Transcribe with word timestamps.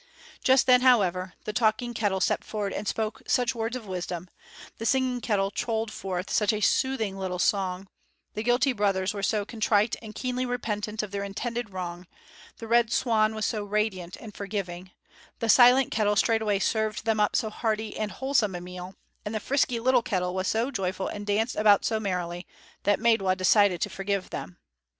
Just 0.43 0.65
then, 0.65 0.81
however, 0.81 1.33
the 1.43 1.53
talking 1.53 1.93
kettle 1.93 2.19
stepped 2.19 2.43
forward 2.43 2.73
and 2.73 2.87
spoke 2.87 3.21
such 3.27 3.53
words 3.53 3.75
of 3.75 3.85
wisdom, 3.85 4.31
the 4.79 4.85
singing 4.87 5.21
kettle 5.21 5.51
trolled 5.51 5.91
forth 5.91 6.31
such 6.31 6.51
a 6.51 6.59
soothing 6.59 7.19
little 7.19 7.37
song, 7.37 7.87
the 8.33 8.41
guilty 8.41 8.73
brothers 8.73 9.13
were 9.13 9.21
so 9.21 9.45
contrite 9.45 9.95
and 10.01 10.15
keenly 10.15 10.43
repentant 10.43 11.03
of 11.03 11.11
their 11.11 11.23
intended 11.23 11.69
wrong, 11.69 12.07
the 12.57 12.67
Red 12.67 12.91
Swan 12.91 13.35
was 13.35 13.45
so 13.45 13.63
radiant 13.63 14.15
and 14.19 14.33
forgiving, 14.33 14.89
the 15.37 15.49
silent 15.49 15.91
kettle 15.91 16.15
straightway 16.15 16.57
served 16.57 17.05
them 17.05 17.19
up 17.19 17.35
so 17.35 17.51
hearty 17.51 17.95
and 17.95 18.09
wholesome 18.09 18.55
a 18.55 18.59
meal, 18.59 18.95
and 19.23 19.35
the 19.35 19.39
frisky 19.39 19.79
little 19.79 20.01
kettle 20.01 20.33
was 20.33 20.47
so 20.47 20.71
joyful 20.71 21.09
and 21.09 21.27
danced 21.27 21.55
about 21.55 21.85
so 21.85 21.99
merrily, 21.99 22.47
that 22.85 22.97
Maidwa 22.99 23.37
decided 23.37 23.79
to 23.81 23.89
forgive 23.91 24.31
them. 24.31 24.57